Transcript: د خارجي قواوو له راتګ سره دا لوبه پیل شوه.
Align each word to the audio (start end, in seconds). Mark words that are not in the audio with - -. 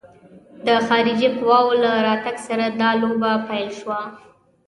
د 0.65 0.67
خارجي 0.87 1.29
قواوو 1.37 1.79
له 1.83 1.91
راتګ 2.07 2.37
سره 2.47 2.65
دا 2.79 2.89
لوبه 3.01 3.31
پیل 3.47 3.69
شوه. 3.79 3.99